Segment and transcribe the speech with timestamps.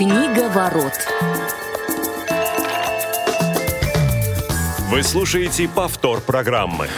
[0.00, 0.94] Книга ворот.
[4.88, 6.88] Вы слушаете повтор программы.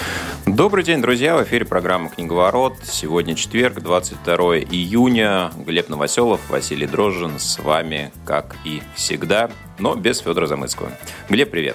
[0.46, 1.36] Добрый день, друзья!
[1.36, 2.76] В эфире программа «Книговорот».
[2.84, 5.50] Сегодня четверг, 22 июня.
[5.66, 9.50] Глеб Новоселов, Василий Дрожжин с вами, как и всегда,
[9.80, 10.92] но без Федора Замыцкого.
[11.28, 11.74] Глеб, привет!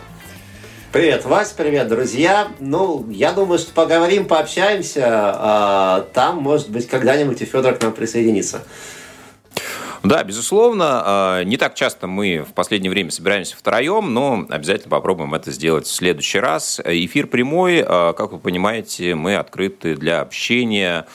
[0.94, 2.48] Привет, Вась, привет, друзья.
[2.60, 5.04] Ну, я думаю, что поговорим, пообщаемся.
[5.10, 8.64] А, там, может быть, когда-нибудь и Федор к нам присоединится.
[10.08, 15.34] Да, безусловно, а, не так часто мы в последнее время собираемся втроем, но обязательно попробуем
[15.34, 16.80] это сделать в следующий раз.
[16.86, 21.08] Эфир прямой, а, как вы понимаете, мы открыты для общения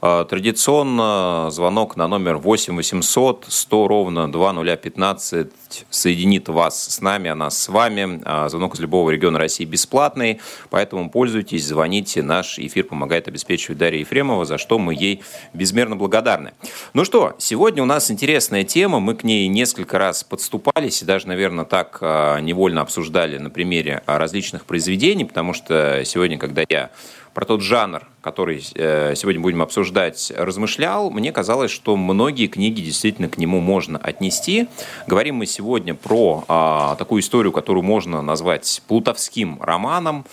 [0.00, 5.48] традиционно звонок на номер 8 800 100 ровно 2015
[5.90, 8.20] соединит вас с нами, а нас с вами.
[8.24, 10.40] А, звонок из любого региона России бесплатный,
[10.70, 12.22] поэтому пользуйтесь, звоните.
[12.22, 16.52] Наш эфир помогает обеспечивать Дарья Ефремова, за что мы ей безмерно благодарны.
[16.94, 19.00] Ну что, сегодня у нас интересная тема.
[19.00, 24.02] Мы к ней несколько раз подступались и даже, наверное, так а, невольно обсуждали на примере
[24.06, 26.90] различных произведений, потому что сегодня, когда я
[27.38, 33.28] про тот жанр, который э, сегодня будем обсуждать, размышлял, мне казалось, что многие книги действительно
[33.28, 34.66] к нему можно отнести.
[35.06, 40.26] Говорим мы сегодня про а, такую историю, которую можно назвать плутовским романом,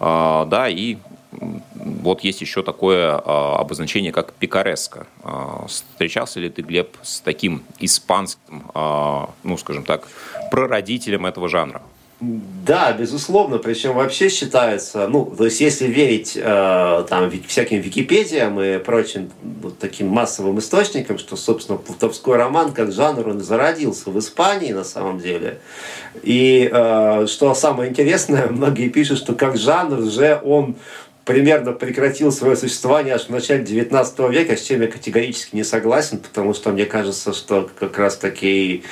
[0.00, 0.98] а, да, и
[1.72, 5.06] вот есть еще такое а, обозначение, как пикареска.
[5.66, 10.06] Встречался ли ты, Глеб, с таким испанским, ну, скажем так,
[10.50, 11.80] прародителем этого жанра?
[12.20, 18.76] Да, безусловно, причем вообще считается, ну, то есть если верить э, там всяким Википедиям и
[18.78, 19.30] прочим
[19.62, 24.84] вот таким массовым источникам, что, собственно, плутовской роман как жанр, он зародился в Испании на
[24.84, 25.60] самом деле.
[26.22, 30.76] И э, что самое интересное, многие пишут, что как жанр же он
[31.30, 36.18] примерно прекратил свое существование аж в начале 19 века, с чем я категорически не согласен,
[36.18, 38.82] потому что мне кажется, что как раз таки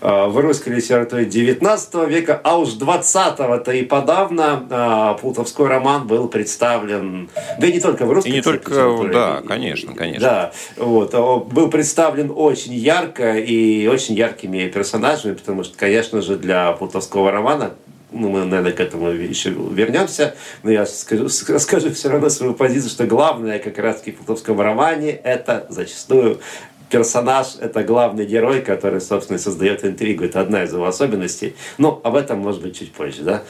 [0.00, 6.28] э, в русской литературе 19 века, а уж 20-го-то и подавно э, Плутовской роман был
[6.28, 10.20] представлен, да и не только в русской И не только, да, конечно, конечно.
[10.20, 11.14] Да, вот,
[11.52, 17.72] был представлен очень ярко и очень яркими персонажами, потому что, конечно же, для Плутовского романа
[18.10, 22.90] ну, мы, наверное, к этому еще вернемся, но я скажу, скажу все равно свою позицию,
[22.90, 26.40] что главное как раз-таки в плутовском романе это зачастую
[26.90, 30.24] персонаж– это главный герой, который, собственно, создает интригу.
[30.24, 31.54] Это одна из его особенностей.
[31.76, 33.42] Но об этом, может быть, чуть позже, да?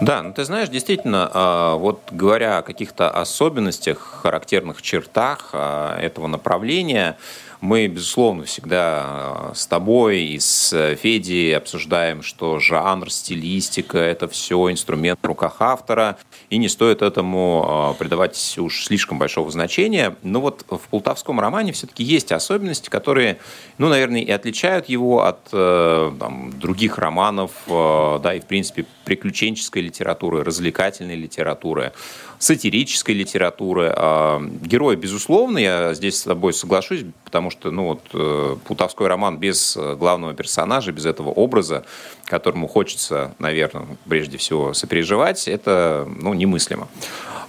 [0.00, 6.26] Да, ну ты знаешь, действительно, а, вот говоря о каких-то особенностях, характерных чертах а, этого
[6.26, 7.16] направления,
[7.60, 14.70] мы, безусловно, всегда э, с тобой и с Федей обсуждаем, что жанр, стилистика– это все
[14.70, 16.18] инструмент в руках автора,
[16.50, 20.16] и не стоит этому э, придавать уж слишком большого значения.
[20.22, 23.38] Но вот в полтавском романе все-таки есть особенности, которые,
[23.76, 29.80] ну, наверное, и отличают его от э, там, других романов, да, и, в принципе, приключенческой
[29.80, 31.92] литературы, развлекательной литературы
[32.38, 33.90] сатирической литературы.
[33.96, 39.38] А, герой, безусловно, я здесь с тобой соглашусь, потому что ну, вот, э, Плутовской роман
[39.38, 41.84] без э, главного персонажа, без этого образа,
[42.28, 46.88] которому хочется, наверное, прежде всего сопереживать, это ну, немыслимо.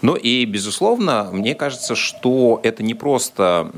[0.02, 3.70] Ну и, безусловно, мне кажется, что это не просто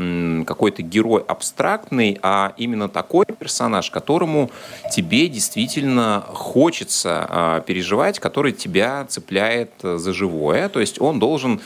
[0.45, 4.51] какой-то герой абстрактный, а именно такой персонаж, которому
[4.93, 10.69] тебе действительно хочется а, переживать, который тебя цепляет за живое.
[10.69, 11.59] То есть он должен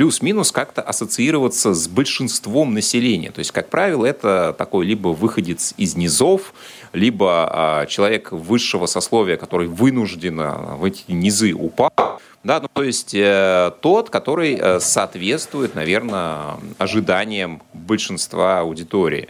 [0.00, 3.30] плюс-минус как-то ассоциироваться с большинством населения.
[3.32, 6.54] То есть, как правило, это такой либо выходец из низов,
[6.94, 13.14] либо а, человек высшего сословия, который вынужденно в эти низы упал, да, ну, то есть
[13.14, 19.28] э, тот, который э, соответствует, наверное, ожиданиям большинства аудитории.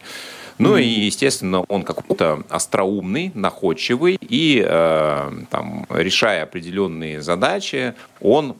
[0.59, 8.55] Ну и, естественно, он какой-то остроумный, находчивый, и э, там, решая определенные задачи, он,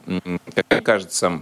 [0.53, 1.41] как мне кажется,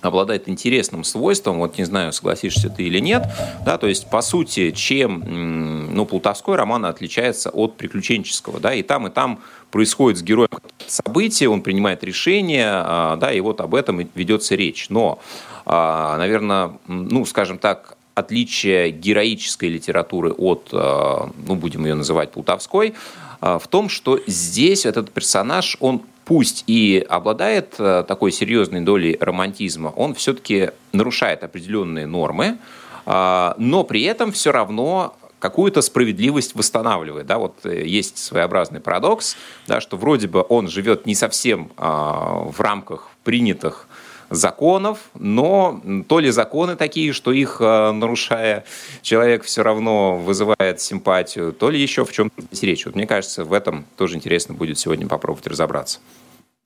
[0.00, 3.26] обладает интересным свойством, вот не знаю, согласишься ты или нет,
[3.64, 9.06] да, то есть, по сути, чем, ну, плутовской роман отличается от приключенческого, да, и там,
[9.08, 9.40] и там
[9.70, 10.48] происходит с героем
[10.86, 14.88] события, он принимает решение, а, да, и вот об этом ведется речь.
[14.88, 15.18] Но,
[15.66, 22.94] а, наверное, ну, скажем так, отличие героической литературы от, а, ну, будем ее называть плутовской,
[23.40, 29.88] в том, что здесь этот персонаж, он пусть и обладает э, такой серьезной долей романтизма,
[29.88, 32.58] он все-таки нарушает определенные нормы,
[33.06, 37.26] а, но при этом все равно какую-то справедливость восстанавливает.
[37.26, 37.38] Да?
[37.38, 42.60] Вот э, есть своеобразный парадокс, да, что вроде бы он живет не совсем а, в
[42.60, 43.87] рамках принятых
[44.30, 48.64] законов, но то ли законы такие, что их, э, нарушая,
[49.02, 52.86] человек все равно вызывает симпатию, то ли еще в чем-то речь.
[52.86, 56.00] Вот мне кажется, в этом тоже интересно будет сегодня попробовать разобраться.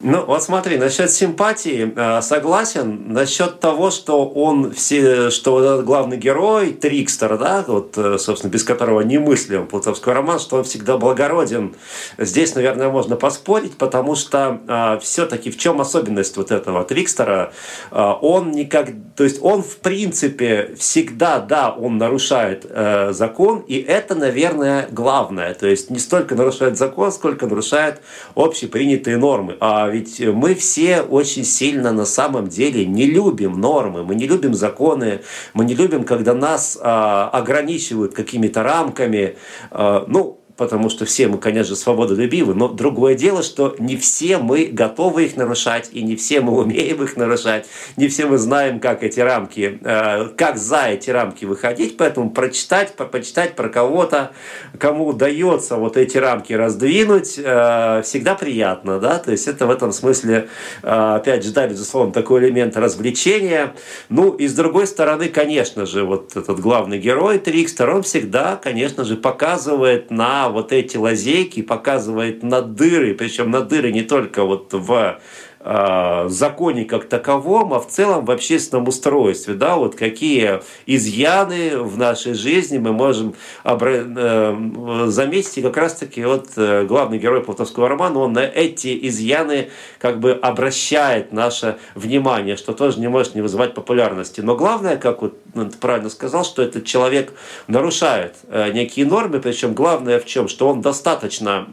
[0.04, 3.12] Ну, вот смотри, насчет симпатии э, согласен.
[3.12, 9.02] Насчет того, что он все, что главный герой, Трикстер, да, вот, э, собственно, без которого
[9.02, 11.76] не мыслим плутовской роман, что он всегда благороден.
[12.19, 17.52] Здесь, наверное, можно поспорить, потому что э, все-таки в чем особенность вот этого Трикстера?
[17.93, 22.66] Он никак, то есть он в принципе всегда, да, он нарушает
[23.10, 25.55] закон, и это, наверное, главное.
[25.55, 28.00] То есть не столько нарушает закон, сколько нарушает
[28.34, 29.56] общепринятые нормы.
[29.60, 34.55] А ведь мы все очень сильно на самом деле не любим нормы, мы не любим
[34.55, 35.21] законы,
[35.55, 39.37] мы не любим, когда нас а, ограничивают какими-то рамками.
[39.71, 44.67] А, ну, потому что все мы, конечно свободолюбивы, но другое дело, что не все мы
[44.67, 47.67] готовы их нарушать, и не все мы умеем их нарушать,
[47.97, 52.94] не все мы знаем, как эти рамки, э, как за эти рамки выходить, поэтому прочитать,
[52.94, 54.31] почитать про кого-то,
[54.79, 59.91] кому удается вот эти рамки раздвинуть, э, всегда приятно, да, то есть это в этом
[59.91, 60.49] смысле,
[60.85, 63.75] э, опять же, да, безусловно, такой элемент развлечения,
[64.08, 69.05] ну, и с другой стороны, конечно же, вот этот главный герой Трикстер, он всегда, конечно
[69.05, 74.72] же, показывает на вот эти лазейки, показывает на дыры, причем на дыры не только вот
[74.72, 75.20] в
[75.64, 82.35] законе как таковом, а в целом в общественном устройстве, да, вот какие изъяны в нашей
[82.35, 88.19] жизни мы можем обра- э, заметить, и как раз-таки вот э, главный герой Полтавского романа,
[88.19, 93.75] он на эти изъяны как бы обращает наше внимание, что тоже не может не вызывать
[93.75, 94.41] популярности.
[94.41, 97.32] Но главное, как вот ну, ты правильно сказал, что этот человек
[97.69, 101.69] нарушает э, некие нормы, причем главное в чем, что он достаточно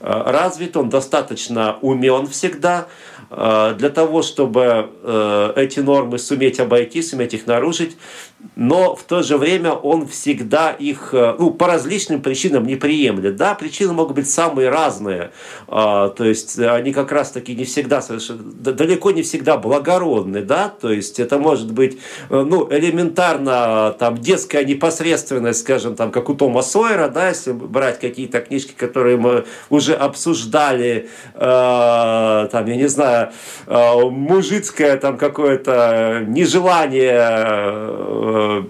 [0.00, 2.71] развит, он достаточно умен всегда,
[3.30, 7.96] Э, для того, чтобы э, эти нормы суметь обойти, суметь их нарушить,
[8.56, 13.36] но в то же время он всегда их э, ну, по различным причинам не приемлет.
[13.36, 15.30] Да, причины могут быть самые разные,
[15.66, 18.02] то есть они как раз таки не всегда,
[18.38, 21.98] далеко не всегда благородны, да, то есть это может быть
[22.28, 28.40] ну, элементарно там, детская непосредственность, скажем, там, как у Тома Сойера, да, если брать какие-то
[28.40, 33.30] книжки, которые мы уже обсуждали, там, я не знаю,
[33.66, 37.12] э, мужицкое там какое-то нежелание
[38.32, 38.62] uh,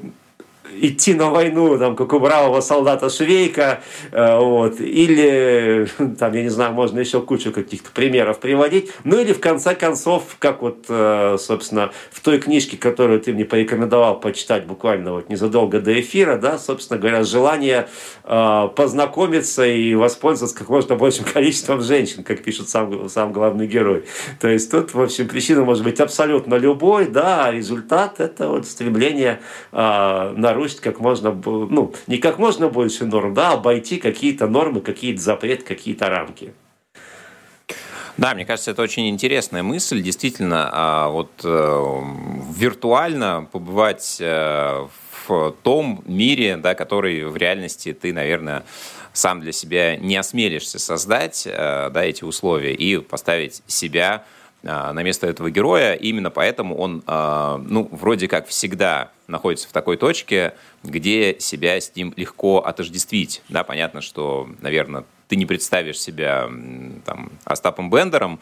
[0.81, 5.87] идти на войну, там, как у бравого солдата Швейка, э, вот, или,
[6.19, 10.37] там, я не знаю, можно еще кучу каких-то примеров приводить, ну или в конце концов,
[10.39, 15.81] как вот, э, собственно, в той книжке, которую ты мне порекомендовал почитать буквально вот незадолго
[15.81, 17.89] до эфира, да, собственно говоря, желание
[18.25, 24.05] э, познакомиться и воспользоваться как можно большим количеством женщин, как пишет сам, сам главный герой.
[24.41, 28.67] То есть тут, в общем, причина может быть абсолютно любой, да, а результат это вот
[28.67, 29.41] стремление
[29.73, 35.21] нарушить нарушить как можно, ну, не как можно больше норм, да, обойти какие-то нормы, какие-то
[35.21, 36.53] запреты, какие-то рамки.
[38.17, 40.03] Да, мне кажется, это очень интересная мысль.
[40.03, 42.03] Действительно, а, вот э,
[42.55, 44.87] виртуально побывать э,
[45.27, 48.65] в том мире, да, который в реальности ты, наверное,
[49.15, 54.25] сам для себя не осмелишься создать э, да, эти условия и поставить себя
[54.63, 55.95] на место этого героя.
[55.95, 62.13] Именно поэтому он, ну, вроде как всегда находится в такой точке, где себя с ним
[62.17, 63.43] легко отождествить.
[63.49, 66.51] Да, понятно, что, наверное, ты не представишь себя
[67.07, 68.39] там, Остапом Бендером,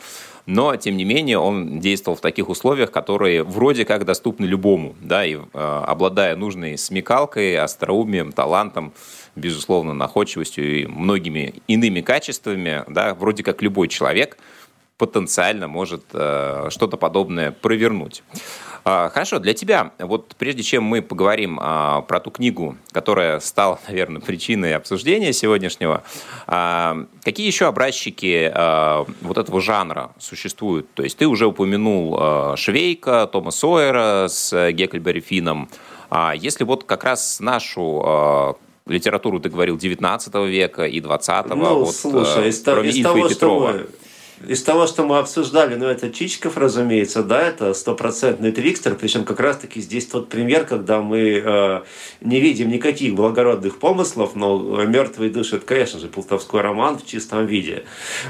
[0.46, 5.24] но, тем не менее, он действовал в таких условиях, которые вроде как доступны любому, да,
[5.24, 8.92] и э, обладая нужной смекалкой, остроумием, талантом,
[9.36, 14.36] безусловно, находчивостью и многими иными качествами, да, вроде как любой человек
[15.00, 18.22] потенциально может э, что-то подобное провернуть.
[18.84, 23.80] А, хорошо, для тебя, вот прежде чем мы поговорим а, про ту книгу, которая стала,
[23.88, 26.02] наверное, причиной обсуждения сегодняшнего,
[26.46, 28.52] а, какие еще образчики
[29.22, 30.92] вот этого жанра существуют?
[30.92, 35.70] То есть ты уже упомянул Швейка, Тома Сойера с Геккельбери Финном.
[36.34, 41.54] Если вот как раз нашу литературу, ты говорил, 19 века и 20-го.
[41.54, 43.86] Ну, вот, слушай, из, из того, что мы
[44.46, 49.38] из того, что мы обсуждали, ну, это Чичиков, разумеется, да, это стопроцентный трикстер, причем как
[49.40, 51.80] раз-таки здесь тот пример, когда мы э,
[52.22, 57.46] не видим никаких благородных помыслов, но «Мертвые души»— это, конечно же, полтовской роман в чистом
[57.46, 57.84] виде.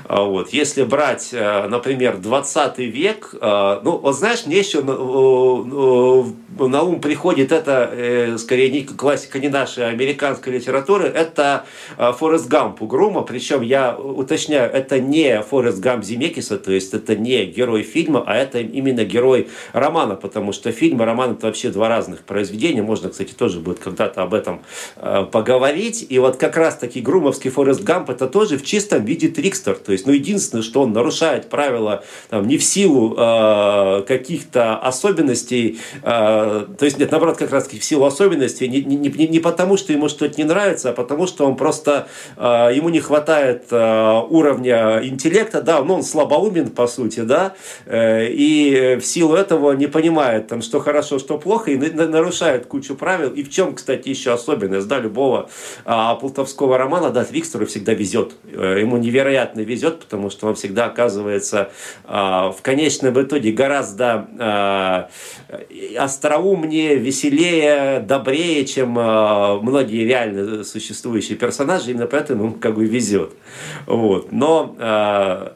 [0.04, 0.52] А вот.
[0.52, 7.00] Если брать, э, например, 20 век, э, ну, вот знаешь, мне еще, э, на ум
[7.00, 12.82] приходит, это э, скорее не классика не нашей, а американской литературы, это э, Форест Гамп
[12.82, 17.82] у Грума, причем я уточняю, это не Форест Гамп Зимекиса, то есть это не герой
[17.82, 22.22] фильма, а это именно герой романа, потому что фильм и роман это вообще два разных
[22.22, 24.62] произведения, можно, кстати, тоже будет когда-то об этом
[24.96, 29.28] э, поговорить, и вот как раз таки Грумовский Форест Гамп это тоже в чистом виде
[29.28, 34.76] трикстер, то есть, ну, единственное, что он нарушает правила там, не в силу э, каких-то
[34.78, 39.40] особенностей, э, то есть, нет, наоборот, как раз в силу особенностей, не, не, не, не
[39.40, 43.64] потому, что ему что-то не нравится, а потому, что он просто, э, ему не хватает
[43.70, 47.54] э, уровня интеллекта, да, ну, он слабоумен, по сути, да,
[47.86, 52.94] э, и в силу этого не понимает, там, что хорошо, что плохо, и нарушает кучу
[52.94, 55.48] правил, и в чем, кстати, еще особенность, да, любого
[55.84, 60.86] э, плутовского романа, да, Твикстеру всегда везет, э, ему невероятно везет, потому что он всегда
[60.86, 61.70] оказывается
[62.04, 65.08] э, в конечном итоге гораздо
[65.50, 72.84] э, остроумнее, веселее, добрее, чем э, многие реально существующие персонажи, именно поэтому ему как бы
[72.84, 73.32] везет.
[73.86, 74.30] Вот.
[74.30, 75.48] Но, э,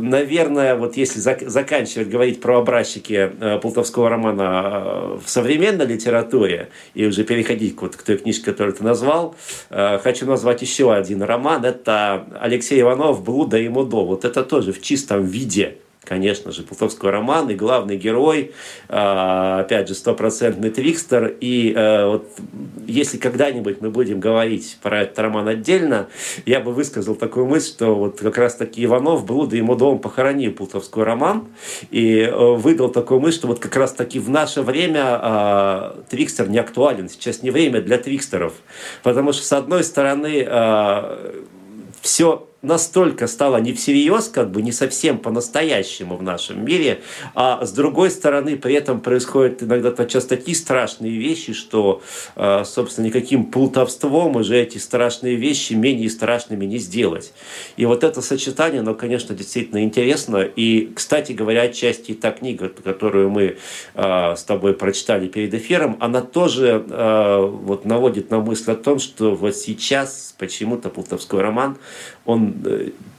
[0.00, 6.68] наверное, вот если зак- заканчивать говорить про образчики э, Полтовского романа э, в современной литературе
[6.94, 9.36] и уже переходить вот к той книжке, которую ты назвал,
[9.70, 11.64] э, хочу назвать еще один роман.
[11.64, 14.04] Это Алексей Иванов «Блуда и Мудо».
[14.04, 18.52] Вот это тоже в чистом виде конечно же, Плутовского романа, и главный герой,
[18.88, 21.36] а, опять же, стопроцентный Твикстер.
[21.40, 22.28] И э, вот
[22.86, 26.08] если когда-нибудь мы будем говорить про этот роман отдельно,
[26.46, 31.04] я бы высказал такую мысль, что вот как раз-таки Иванов, Блуда ему дом похоронил Плутовской
[31.04, 31.46] роман,
[31.90, 36.58] и э, выдал такую мысль, что вот как раз-таки в наше время а, Твикстер не
[36.58, 37.08] актуален.
[37.08, 38.54] Сейчас не время для Твикстеров.
[39.02, 41.34] Потому что, с одной стороны, а,
[42.00, 47.00] все настолько стало не всерьез, как бы не совсем по-настоящему в нашем мире,
[47.34, 52.02] а с другой стороны при этом происходят иногда подчас такие страшные вещи, что,
[52.36, 57.32] э, собственно, никаким плутовством уже эти страшные вещи менее страшными не сделать.
[57.76, 60.38] И вот это сочетание, оно, конечно, действительно интересно.
[60.38, 63.56] И, кстати говоря, отчасти та книга, которую мы
[63.94, 68.98] э, с тобой прочитали перед эфиром, она тоже э, вот наводит на мысль о том,
[68.98, 71.76] что вот сейчас почему-то плутовской роман,
[72.24, 72.53] он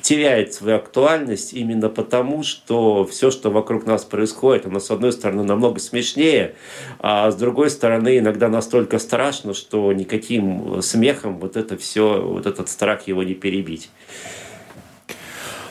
[0.02, 5.44] теряет свою актуальность именно потому, что все, что вокруг нас происходит, оно, с одной стороны,
[5.44, 6.54] намного смешнее,
[7.00, 12.70] а с другой стороны, иногда настолько страшно, что никаким смехом вот это все, вот этот
[12.70, 13.90] страх его не перебить.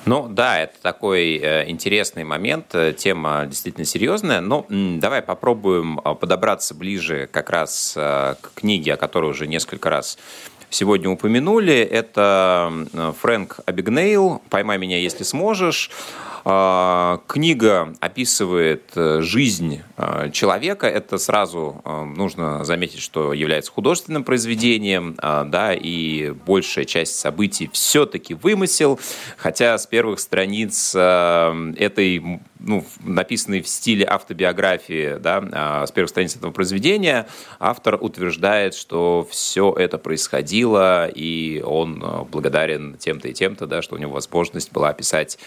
[0.04, 6.74] Ну да, это такой э, интересный момент, э, тема действительно серьезная, но давай попробуем подобраться
[6.74, 10.18] ближе как раз к книге, о которой уже несколько раз
[10.74, 11.74] сегодня упомянули.
[11.74, 12.72] Это
[13.20, 15.90] Фрэнк Абигнейл «Поймай меня, если сможешь».
[16.46, 20.86] А, книга описывает э, жизнь э, человека.
[20.86, 27.70] Это сразу э, нужно заметить, что является художественным произведением, а, да, и большая часть событий
[27.72, 29.00] все-таки вымысел,
[29.38, 36.36] хотя с первых страниц этой ну, написанный в стиле автобиографии, да, а, с первых страниц
[36.36, 37.26] этого произведения,
[37.58, 43.98] автор утверждает, что все это происходило, и он благодарен тем-то и тем-то, да, что у
[43.98, 45.38] него возможность была описать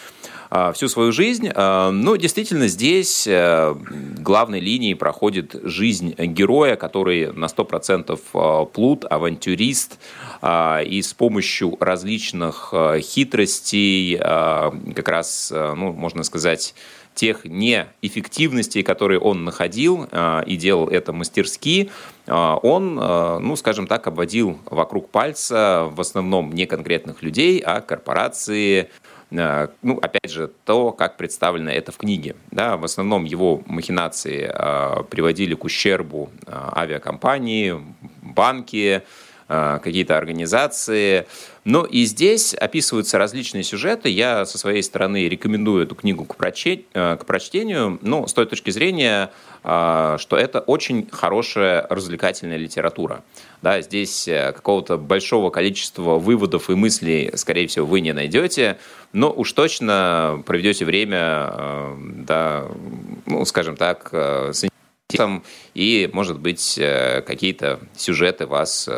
[0.50, 1.50] а, всю свою жизнь.
[1.54, 10.00] А, ну, действительно здесь главной линией проходит жизнь героя, который на 100% а, плут, авантюрист,
[10.42, 16.74] и с помощью различных хитростей, как раз, ну, можно сказать,
[17.16, 20.08] тех неэффективностей, которые он находил
[20.46, 21.90] и делал это мастерски,
[22.28, 28.90] он, ну, скажем так, обводил вокруг пальца в основном не конкретных людей, а корпорации,
[29.32, 32.36] Э, ну, опять же, то, как представлено это в книге.
[32.52, 37.76] Да, в основном его махинации э, приводили к ущербу э, авиакомпании,
[38.22, 39.04] банки,
[39.48, 41.28] какие-то организации.
[41.64, 44.10] Но и здесь описываются различные сюжеты.
[44.10, 49.32] Я со своей стороны рекомендую эту книгу к, к прочтению, ну, с той точки зрения,
[49.64, 53.24] что это очень хорошая развлекательная литература.
[53.62, 58.78] Да, здесь э, какого-то большого количества выводов и мыслей, скорее всего, вы не найдете,
[59.14, 62.66] но уж точно проведете время, э, да,
[63.26, 64.64] ну, скажем так, э, с
[65.10, 68.90] интересом, и, может быть, какие-то сюжеты вас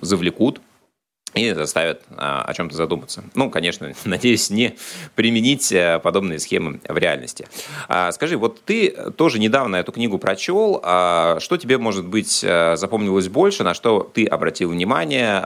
[0.00, 0.60] завлекут,
[1.34, 3.24] и заставят а, о чем-то задуматься.
[3.34, 4.76] Ну, конечно, надеюсь, не
[5.14, 7.46] применить а, подобные схемы в реальности.
[7.88, 10.80] А, скажи, вот ты тоже недавно эту книгу прочел.
[10.82, 15.42] А, что тебе, может быть, запомнилось больше, на что ты обратил внимание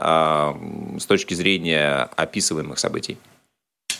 [0.99, 3.17] с точки зрения описываемых событий?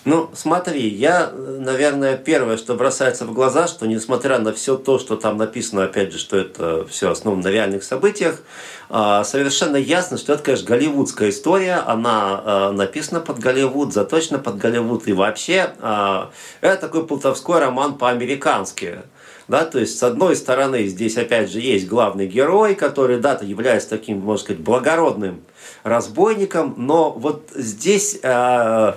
[0.06, 5.16] Ну, смотри, я, наверное, первое, что бросается в глаза, что несмотря на все то, что
[5.16, 8.42] там написано, опять же, что это все основано на реальных событиях,
[8.90, 14.58] а, совершенно ясно, что это, конечно, голливудская история, она а, написана под Голливуд, заточена под
[14.58, 19.04] Голливуд, и вообще а, это такой плутовской роман по-американски.
[19.48, 23.90] Да, то есть, с одной стороны, здесь опять же есть главный герой, который, да, является
[23.90, 25.44] таким, можно сказать, благородным
[25.84, 28.94] разбойником, но вот здесь э,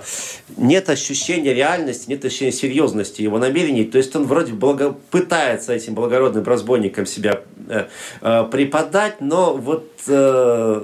[0.55, 3.83] нет ощущения реальности, нет ощущения серьезности его намерений.
[3.83, 7.87] То есть он вроде благо, пытается этим благородным разбойником себя э,
[8.21, 10.81] э, преподать, но вот э,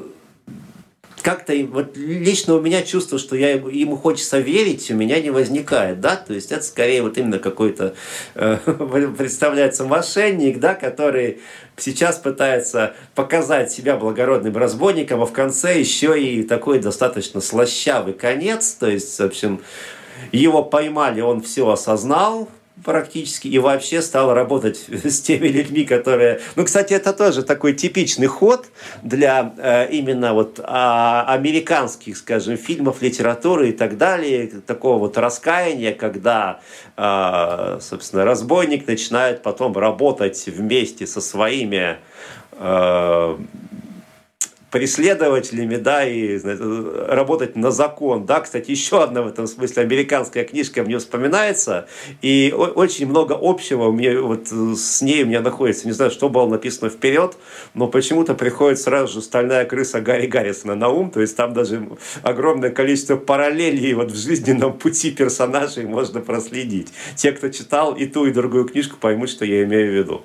[1.24, 6.02] как-то вот лично у меня чувство, что я ему хочется верить, у меня не возникает,
[6.02, 7.96] да, то есть это скорее вот именно какой-то
[8.36, 8.58] э,
[9.18, 11.40] представляется мошенник, да, который
[11.78, 18.74] сейчас пытается показать себя благородным разбойником, а в конце еще и такой достаточно слащавый конец,
[18.74, 19.62] то есть, в общем,
[20.34, 22.50] его поймали, он все осознал,
[22.84, 26.42] практически и вообще стал работать с теми людьми, которые...
[26.56, 28.68] Ну, кстати, это тоже такой типичный ход
[29.04, 35.94] для э, именно вот э, американских, скажем, фильмов, литературы и так далее, такого вот раскаяния,
[35.94, 36.62] когда,
[36.98, 41.98] э, собственно, разбойник начинает потом работать вместе со своими
[42.54, 43.38] э,
[44.74, 46.40] преследователями, да, и
[47.08, 51.88] работать на закон, да, кстати, еще одна в этом смысле американская книжка мне вспоминается,
[52.24, 56.48] и очень много общего мне вот с ней у меня находится, не знаю, что было
[56.48, 57.38] написано вперед,
[57.76, 61.88] но почему-то приходит сразу же «Стальная крыса» Гарри Гаррисона на ум, то есть там даже
[62.24, 66.92] огромное количество параллелей вот в жизненном пути персонажей можно проследить.
[67.16, 70.24] Те, кто читал и ту, и другую книжку, поймут, что я имею в виду.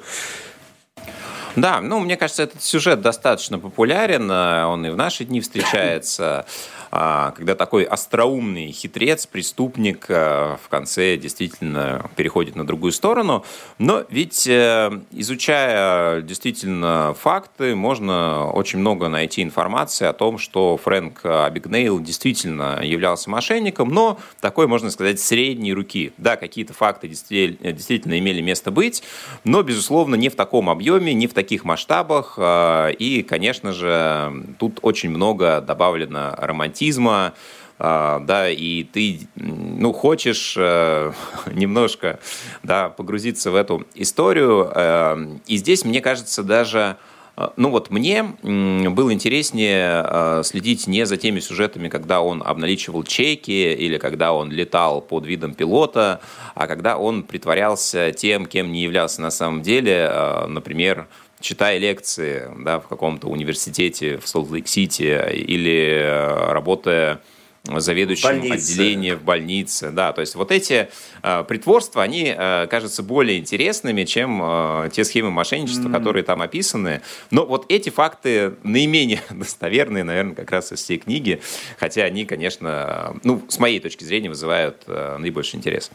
[1.57, 6.47] Да, ну, мне кажется, этот сюжет достаточно популярен, э, он и в наши дни встречается.
[6.91, 13.45] А, когда такой остроумный хитрец, преступник э, в конце действительно переходит на другую сторону.
[13.79, 21.25] Но ведь э, изучая действительно факты, можно очень много найти информации о том, что Фрэнк
[21.25, 26.13] Абигнейл действительно являлся мошенником, но такой, можно сказать, средней руки.
[26.17, 29.03] Да, какие-то факты действительно имели место быть,
[29.45, 32.35] но, безусловно, не в таком объеме, не в таких масштабах.
[32.39, 37.35] Э, и, конечно же, тут очень много добавлено романтизма романтизма,
[37.81, 41.13] а, да, и ты, ну, хочешь э,
[41.53, 42.19] немножко,
[42.65, 44.71] да, погрузиться в эту историю.
[44.75, 46.97] Э, и здесь, мне кажется, даже
[47.37, 53.73] э, ну вот мне было интереснее следить не за теми сюжетами, когда он обналичивал чеки
[53.73, 56.21] или когда он летал под видом пилота,
[56.57, 60.11] а когда он притворялся тем, кем не являлся на самом деле,
[60.49, 61.07] например,
[61.41, 67.21] читая лекции да, в каком-то университете в Солт-Лейк-Сити или э, работая
[67.65, 68.55] заведующим больнице.
[68.55, 69.91] отделения в больнице.
[69.91, 70.89] Да, то есть вот эти
[71.23, 75.93] э, притворства, они э, кажутся более интересными, чем э, те схемы мошенничества, mm-hmm.
[75.93, 77.03] которые там описаны.
[77.31, 81.41] Но вот эти факты наименее достоверные, наверное, как раз из всей книги,
[81.79, 85.91] хотя они, конечно, ну, с моей точки зрения, вызывают э, наибольший интерес.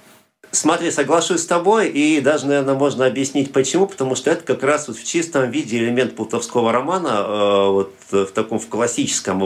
[0.56, 4.88] Смотри, соглашусь с тобой, и даже, наверное, можно объяснить почему, потому что это как раз
[4.88, 9.46] вот в чистом виде элемент плутовского романа, э, вот в таком в классическом э,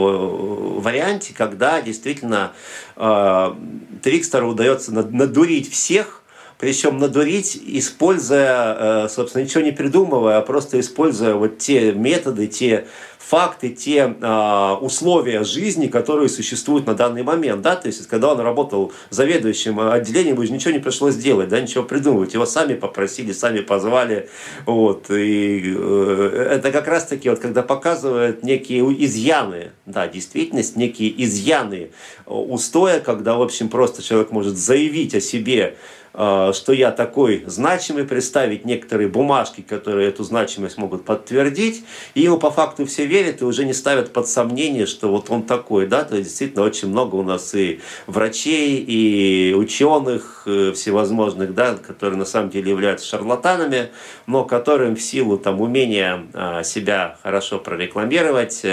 [0.80, 2.52] варианте, когда действительно
[2.96, 3.54] э,
[4.02, 6.17] Трикстеру удается надурить всех,
[6.58, 12.86] причем надурить, используя, собственно, ничего не придумывая, а просто используя вот те методы, те
[13.28, 17.60] факты, те э, условия жизни, которые существуют на данный момент.
[17.60, 17.76] Да?
[17.76, 22.32] То есть, когда он работал заведующим отделением, ему ничего не пришлось делать, да, ничего придумывать.
[22.32, 24.30] Его сами попросили, сами позвали.
[24.64, 25.10] Вот.
[25.10, 31.90] И э, это как раз-таки, вот, когда показывают некие изъяны, да, действительность, некие изъяны
[32.24, 35.76] устоя, когда, в общем, просто человек может заявить о себе
[36.07, 42.38] Э, что я такой значимый, представить некоторые бумажки, которые эту значимость могут подтвердить, и ему
[42.38, 46.02] по факту все верят и уже не ставят под сомнение, что вот он такой, да,
[46.02, 52.18] то есть действительно очень много у нас и врачей, и ученых э, всевозможных, да, которые
[52.18, 53.90] на самом деле являются шарлатанами,
[54.26, 58.64] но которым в силу там умения э, себя хорошо прорекламировать,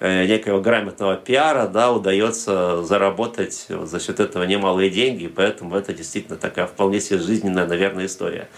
[0.00, 6.65] некого грамотного пиара, да, удается заработать за счет этого немалые деньги, поэтому это действительно такая
[6.66, 8.48] вполне себе жизненная, наверное, история.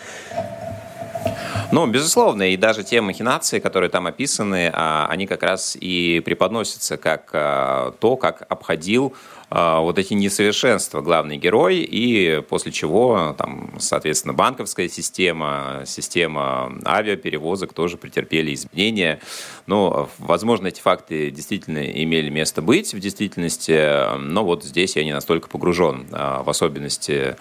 [1.71, 6.97] Ну, безусловно, и даже те махинации, которые там описаны, а, они как раз и преподносятся
[6.97, 9.14] как а, то, как обходил
[9.51, 17.97] вот эти несовершенства главный герой, и после чего, там, соответственно, банковская система, система авиаперевозок тоже
[17.97, 19.21] претерпели изменения.
[19.67, 25.13] Но, возможно, эти факты действительно имели место быть в действительности, но вот здесь я не
[25.13, 27.37] настолько погружен а, в особенности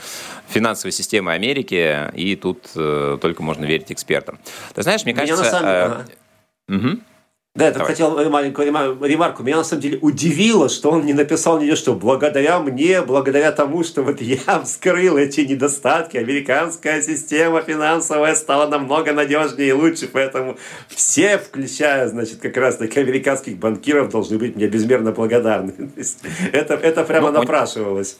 [0.47, 4.39] финансовой системы Америки, и тут э, только можно верить экспертам.
[4.73, 5.43] Ты знаешь, мне кажется...
[5.43, 6.05] Меня на
[6.69, 6.87] самом...
[6.89, 6.99] Угу.
[7.57, 9.41] Да, я только хотел маленькую ремарку.
[9.41, 13.83] Меня на самом деле удивило, что он не написал нигде, что благодаря мне, благодаря тому,
[13.83, 20.55] что вот я вскрыл эти недостатки, американская система финансовая стала намного надежнее и лучше, поэтому
[20.87, 25.73] все, включая, значит, как раз таки американских банкиров, должны быть мне безмерно благодарны.
[26.51, 28.17] Это, это прямо ну, напрашивалось.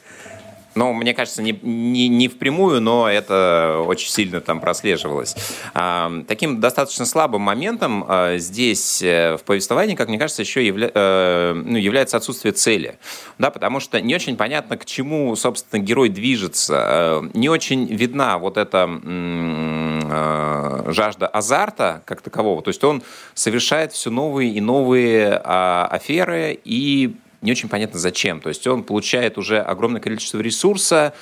[0.78, 5.36] Ну, мне кажется, не, не, не впрямую, но это очень сильно там прослеживалось.
[5.74, 10.92] А, таким достаточно слабым моментом а, здесь э, в повествовании, как мне кажется, еще явля,
[10.94, 13.00] а, ну, является отсутствие цели.
[13.40, 16.76] Да, потому что не очень понятно, к чему, собственно, герой движется.
[16.78, 18.88] А, не очень видна вот эта
[20.94, 22.62] жажда азарта как такового.
[22.62, 23.02] То есть он
[23.34, 28.42] совершает все новые и новые а, аферы и не очень понятно зачем.
[28.42, 31.14] То есть он получает уже огромное количество ресурса,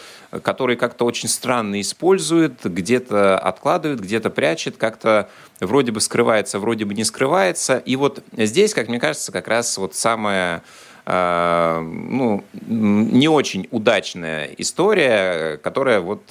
[0.44, 6.94] который как-то очень странно использует, где-то откладывает, где-то прячет, как-то вроде бы скрывается, вроде бы
[6.94, 7.78] не скрывается.
[7.78, 14.50] И вот здесь, как мне кажется, как раз вот самое Э, ну, не очень удачная
[14.58, 16.24] история, которая вот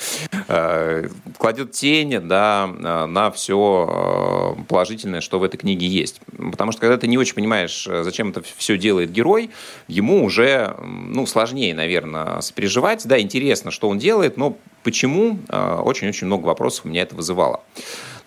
[0.48, 6.20] э, кладет тень да, на все э, положительное, что в этой книге есть.
[6.50, 9.50] Потому что когда ты не очень понимаешь, зачем это все делает герой,
[9.86, 13.06] ему уже ну, сложнее, наверное, сопереживать.
[13.06, 14.58] Да, интересно, что он делает, но
[14.88, 17.60] почему, очень-очень много вопросов у меня это вызывало.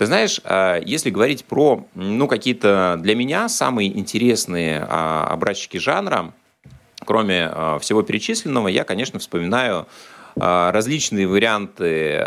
[0.02, 6.34] Ты знаешь, а, если говорить про ну, какие-то для меня самые интересные а, образчики жанра,
[7.06, 9.86] кроме а, всего перечисленного, я, конечно, вспоминаю
[10.36, 12.26] различные варианты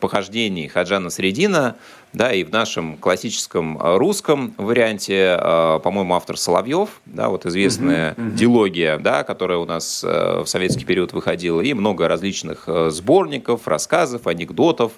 [0.00, 1.76] похождений Хаджана Средина,
[2.18, 8.14] да, и в нашем классическом э, русском варианте, э, по-моему, автор Соловьев, да, вот известная
[8.14, 8.34] uh-huh, uh-huh.
[8.34, 14.26] дилогия, да, которая у нас э, в советский период выходила, и много различных сборников, рассказов,
[14.26, 14.92] анекдотов,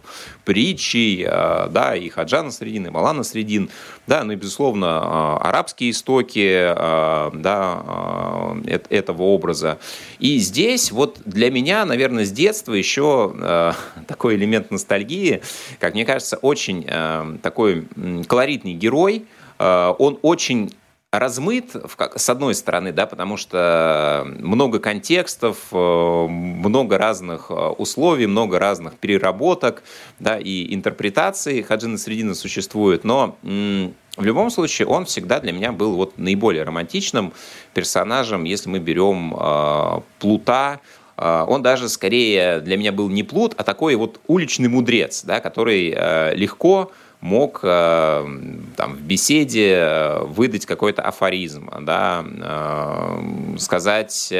[0.46, 3.68] притчей, да, и Хаджана Средин, и Малана Средин,
[4.06, 8.54] да, ну и, безусловно, арабские истоки, да,
[8.88, 9.78] этого образа.
[10.18, 13.74] И здесь вот для меня, наверное, с детства еще
[14.08, 15.42] такой элемент ностальгии,
[15.78, 16.86] как мне кажется, очень
[17.42, 17.86] такой
[18.26, 19.26] колоритный герой.
[19.60, 20.74] Э, он очень
[21.12, 21.74] размыт,
[22.16, 28.94] с одной стороны, да, потому что много контекстов, э, много разных э, условий, много разных
[28.94, 29.82] переработок,
[30.20, 35.94] да, и интерпретаций Хаджина Средина существует, но в любом случае он всегда для меня был
[35.94, 37.32] вот наиболее романтичным
[37.74, 39.34] персонажем, если мы берем
[40.18, 40.80] Плута,
[41.20, 45.90] он даже скорее для меня был не плут, а такой вот уличный мудрец, да, который
[46.34, 48.26] легко мог э,
[48.76, 54.32] там, в беседе э, выдать какой-то афоризм, да, э, сказать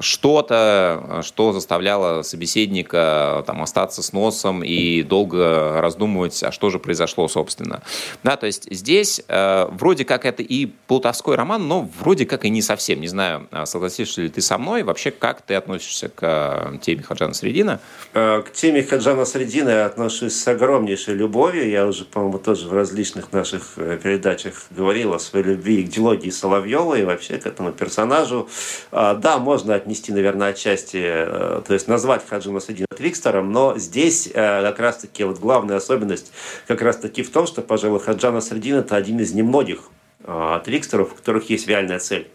[0.00, 7.28] что-то, что заставляло собеседника там, остаться с носом и долго раздумывать, а что же произошло,
[7.28, 7.82] собственно.
[8.22, 12.50] Да, то есть здесь э, вроде как это и плутовской роман, но вроде как и
[12.50, 13.00] не совсем.
[13.00, 17.02] Не знаю, а согласишься ли ты со мной, вообще как ты относишься к э, теме
[17.02, 17.80] Хаджана Средина?
[18.12, 21.68] Э, к теме Хаджана Средина я отношусь с огромнейшей любовью.
[21.68, 26.30] Я уже, по-моему, тоже в различных наших э, передачах говорил о своей любви к дилогии
[26.30, 28.48] Соловьева и вообще к этому персонажу.
[28.90, 34.28] А, да, можно отнести, наверное, отчасти, э, то есть назвать Хаджима Садина Трикстером, но здесь
[34.32, 36.32] э, как раз-таки вот главная особенность
[36.66, 39.90] как раз-таки в том, что, пожалуй, Хаджана Средин это один из немногих
[40.24, 42.28] э, трикстеров, у которых есть реальная цель.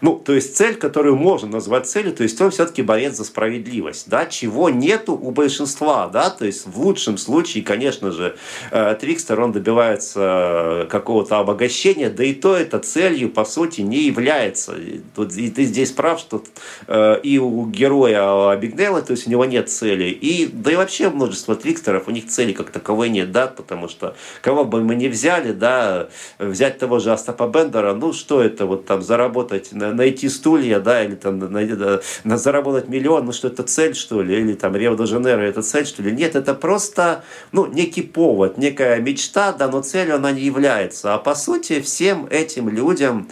[0.00, 4.08] Ну, то есть цель, которую можно назвать целью, то есть он все-таки борец за справедливость,
[4.08, 8.36] да, чего нету у большинства, да, то есть в лучшем случае, конечно же,
[8.70, 14.02] э, Трикстер, он добивается э, какого-то обогащения, да и то это целью, по сути, не
[14.02, 14.74] является.
[15.14, 16.42] Тут, и ты здесь прав, что
[16.86, 21.10] э, и у героя Абигнелла, то есть у него нет цели, и да и вообще
[21.10, 25.08] множество Трикстеров, у них цели как таковой нет, да, потому что кого бы мы ни
[25.08, 30.28] взяли, да, взять того же Остапа Бендера, ну, что это вот там заработать сказать, найти
[30.28, 34.54] стулья, да, или там да, на, заработать миллион, ну что это цель, что ли, или
[34.54, 36.12] там Рио-де-Жанейро это цель, что ли.
[36.12, 41.14] Нет, это просто, ну, некий повод, некая мечта, да, но целью она не является.
[41.14, 43.28] А по сути, всем этим людям,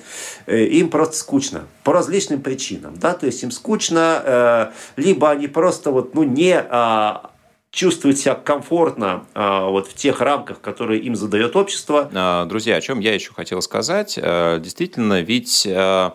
[0.47, 5.49] э, им просто скучно по различным причинам, да, то есть им скучно, э, либо они
[5.49, 7.31] просто вот, ну, не а,
[7.75, 12.09] чувствуют себя комфортно а, вот в тех рамках, которые им задает общество.
[12.15, 14.17] А, друзья, о чем я еще хотел сказать.
[14.17, 16.11] Э, действительно, ведь э,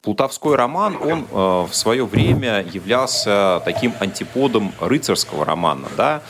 [0.00, 1.34] Плутовской роман, он э,
[1.70, 6.22] в свое время являлся таким антиподом рыцарского романа, да.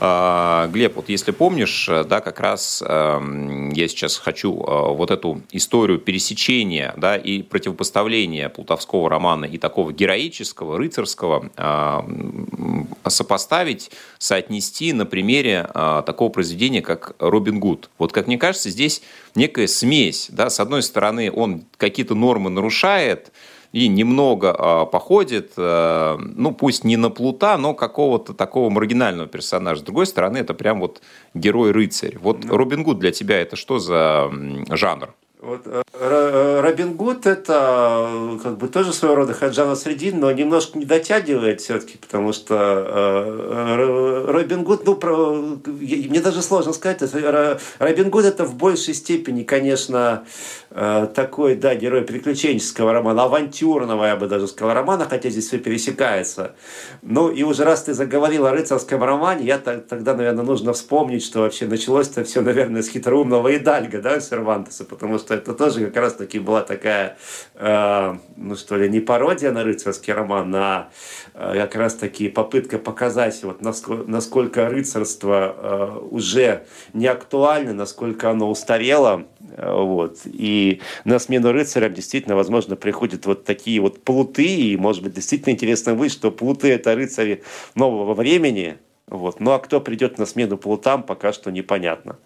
[0.00, 5.42] Э, Глеб, вот если помнишь, да, как раз э, я сейчас хочу э, вот эту
[5.52, 15.06] историю пересечения, да, и противопоставления плутовского романа и такого героического, рыцарского э, сопоставить, соотнести на
[15.06, 17.90] примере э, такого произведения, как «Робин Гуд».
[17.98, 19.02] Вот, как мне кажется, здесь
[19.34, 23.32] некая смесь, да, с одной стороны, он какие-то нормы нарушает,
[23.72, 29.80] и немного э, походит, э, ну пусть не на плута, но какого-то такого маргинального персонажа.
[29.80, 31.02] С другой стороны, это прям вот
[31.34, 32.18] герой-рыцарь.
[32.18, 34.30] Вот ну, Робин Гуд для тебя это что за
[34.70, 35.14] жанр?
[35.40, 40.32] Вот, э, э, Робин Гуд это э, как бы тоже своего рода Ходжа Насреддин, но
[40.32, 47.60] немножко не дотягивает все-таки, потому что Робин Гуд, ну, про, мне даже сложно сказать, это,
[47.78, 50.24] Робин Гуд это в большей степени, конечно,
[50.70, 56.56] такой, да, герой приключенческого романа, авантюрного, я бы даже сказал, романа, хотя здесь все пересекается.
[57.02, 61.40] Ну, и уже раз ты заговорил о рыцарском романе, я тогда, наверное, нужно вспомнить, что
[61.40, 65.96] вообще началось-то все, наверное, с хитроумного Идальга, да, Сервантеса, потому что что это тоже как
[65.96, 67.18] раз-таки была такая,
[67.54, 70.88] э, ну что ли, не пародия на рыцарский роман, а
[71.34, 76.64] э, как раз-таки попытка показать, вот насколько, насколько рыцарство э, уже
[76.94, 79.26] не актуально, насколько оно устарело.
[79.58, 80.20] Э, вот.
[80.24, 85.52] И на смену рыцарям действительно, возможно, приходят вот такие вот плуты, и, может быть, действительно
[85.52, 87.42] интересно быть, что плуты– это рыцари
[87.74, 89.40] нового времени, вот.
[89.40, 92.16] Ну а кто придет на смену плутам, пока что непонятно.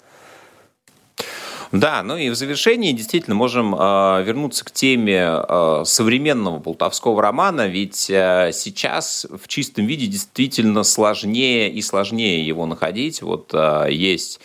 [1.72, 7.66] Да, ну и в завершении действительно можем э, вернуться к теме э, современного полтавского романа,
[7.66, 13.22] ведь э, сейчас в чистом виде действительно сложнее и сложнее его находить.
[13.22, 14.40] Вот э, есть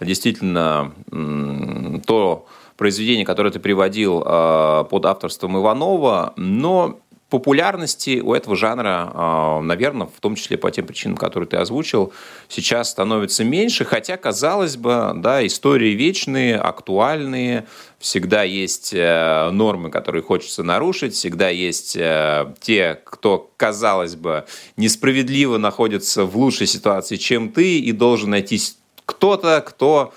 [0.00, 6.98] действительно э, то произведение, которое ты приводил э, под авторством Иванова, но
[7.32, 12.12] популярности у этого жанра, а, наверное, в том числе по тем причинам, которые ты озвучил,
[12.46, 17.66] сейчас становится меньше, хотя, казалось бы, да, истории вечные, актуальные,
[17.98, 24.44] всегда есть э, нормы, которые хочется нарушить, всегда есть э, те, кто, казалось бы,
[24.76, 28.60] несправедливо находится в лучшей ситуации, чем ты, и должен найти
[29.06, 30.12] кто-то, кто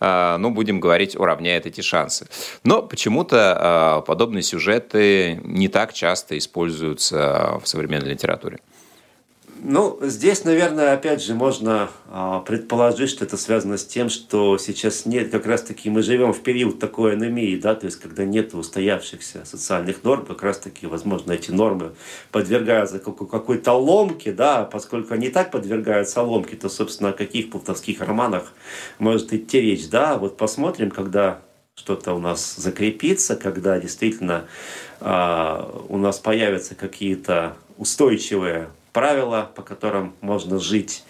[0.00, 2.28] ну, будем говорить, уравняет эти шансы.
[2.64, 8.58] Но почему-то а, подобные сюжеты не так часто используются в современной литературе.
[9.60, 15.04] Ну, здесь, наверное, опять же, можно э, предположить, что это связано с тем, что сейчас
[15.04, 19.44] нет, как раз-таки мы живем в период такой анемии, да, то есть когда нет устоявшихся
[19.44, 21.92] социальных норм, как раз-таки, возможно, эти нормы
[22.30, 28.52] подвергаются какой-то ломке, да, поскольку они так подвергаются ломке, то, собственно, о каких плутовских романах
[29.00, 31.40] может идти речь, да, вот посмотрим, когда
[31.74, 34.44] что-то у нас закрепится, когда действительно
[35.00, 41.04] э, у нас появятся какие-то устойчивые правила, по которым можно жить.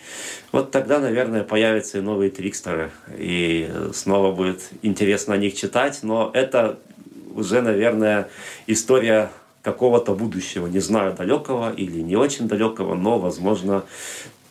[0.52, 6.30] Вот тогда, наверное, появятся и новые трикстеры, и снова будет интересно о них читать, но
[6.34, 6.78] это
[7.34, 8.28] уже, наверное,
[8.66, 9.30] история
[9.62, 13.84] какого-то будущего, не знаю, далекого или не очень далекого, но, возможно,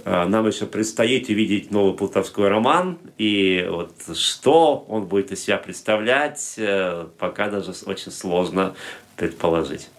[0.05, 5.57] э, нам еще предстоит увидеть новый плутовской роман, и вот что он будет из себя
[5.57, 8.75] представлять, э, пока даже очень сложно
[9.15, 9.89] предположить.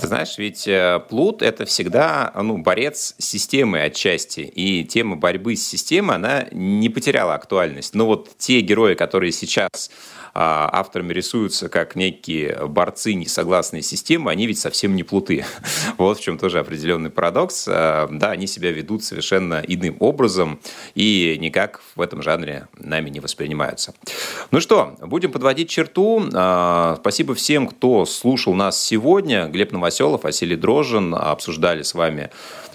[0.00, 4.40] Ты знаешь, ведь э, Плут– это всегда ну, борец с системой отчасти.
[4.40, 7.94] И тема борьбы с системой, она не потеряла актуальность.
[7.94, 9.90] Но вот те герои, которые сейчас
[10.34, 15.44] авторами рисуются как некие борцы, не согласные системы, они ведь совсем не плуты.
[15.96, 17.66] Вот в чем тоже определенный парадокс.
[17.68, 20.60] А, да, они себя ведут совершенно иным образом
[20.94, 23.94] и никак в этом жанре нами не воспринимаются.
[24.50, 26.22] Ну что, будем подводить черту.
[26.34, 29.48] А, спасибо всем, кто слушал нас сегодня.
[29.48, 32.30] Глеб Новоселов, Василий Дрожжин обсуждали с вами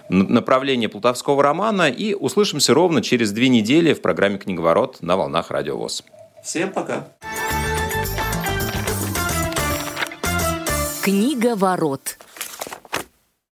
[0.10, 5.78] направление плутовского романа и услышимся ровно через две недели в программе «Книговорот» на волнах Радио
[5.78, 6.04] ВОЗ.
[6.44, 7.08] Всем пока!
[11.02, 12.18] Книга ворот.